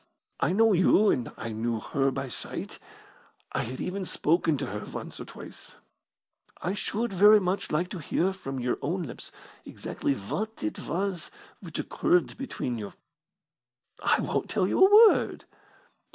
I 0.39 0.51
know 0.51 0.73
you, 0.73 1.11
and 1.11 1.31
I 1.37 1.49
knew 1.49 1.79
her 1.79 2.09
by 2.09 2.27
sight 2.27 2.79
I 3.51 3.61
had 3.61 3.79
even 3.79 4.03
spoken 4.03 4.57
to 4.57 4.65
her 4.65 4.79
once 4.83 5.19
or 5.19 5.25
twice. 5.25 5.77
I 6.59 6.73
should 6.73 7.13
very 7.13 7.39
much 7.39 7.71
like 7.71 7.87
to 7.89 7.99
hear 7.99 8.33
from 8.33 8.59
your 8.59 8.79
own 8.81 9.03
lips 9.03 9.31
exactly 9.63 10.15
what 10.15 10.63
it 10.63 10.79
was 10.87 11.29
which 11.59 11.77
occurred 11.77 12.35
between 12.35 12.79
you." 12.79 12.93
"I 14.01 14.21
won't 14.21 14.49
tell 14.49 14.67
you 14.67 14.83
a 14.83 15.09
word." 15.09 15.45